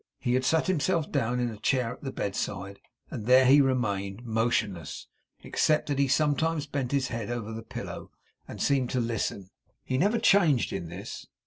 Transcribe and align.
He 0.17 0.33
had 0.33 0.43
sat 0.43 0.65
himself 0.65 1.11
down 1.11 1.39
in 1.39 1.51
a 1.51 1.59
chair 1.59 1.93
at 1.93 2.01
the 2.01 2.11
bedside, 2.11 2.79
and 3.11 3.27
there 3.27 3.45
he 3.45 3.61
remained, 3.61 4.25
motionless; 4.25 5.05
except 5.43 5.89
that 5.89 5.99
he 5.99 6.07
sometimes 6.07 6.65
bent 6.65 6.91
his 6.91 7.09
head 7.09 7.29
over 7.29 7.53
the 7.53 7.61
pillow, 7.61 8.09
and 8.47 8.59
seemed 8.59 8.89
to 8.89 8.99
listen. 8.99 9.51
He 9.85 9.99
never 9.99 10.17
changed 10.17 10.73
in 10.73 10.89
this. 10.89 11.27